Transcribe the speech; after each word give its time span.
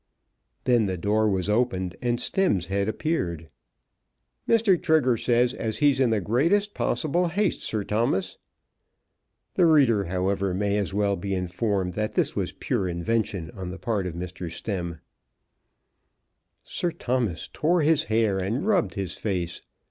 Then 0.63 0.87
the 0.87 0.97
door 0.97 1.29
was 1.29 1.47
opened, 1.47 1.95
and 2.01 2.19
Stemm's 2.19 2.65
head 2.65 2.87
appeared. 2.89 3.49
"Mr. 4.49 4.81
Trigger 4.81 5.15
says 5.15 5.53
as 5.53 5.77
he's 5.77 5.99
in 5.99 6.09
the 6.09 6.19
greatest 6.19 6.73
possible 6.73 7.27
haste, 7.27 7.61
Sir 7.61 7.83
Thomas." 7.83 8.39
The 9.53 9.67
reader, 9.67 10.05
however, 10.05 10.55
may 10.55 10.79
as 10.79 10.91
well 10.91 11.15
be 11.15 11.35
informed 11.35 11.93
that 11.93 12.15
this 12.15 12.35
was 12.35 12.51
pure 12.51 12.87
invention 12.89 13.51
on 13.51 13.69
the 13.69 13.77
part 13.77 14.07
of 14.07 14.15
Mr. 14.15 14.51
Stemm. 14.51 15.01
Sir 16.63 16.89
Thomas 16.91 17.47
tore 17.53 17.83
his 17.83 18.05
hair 18.05 18.39
and 18.39 18.65
rubbed 18.65 18.95
his 18.95 19.13
face. 19.13 19.61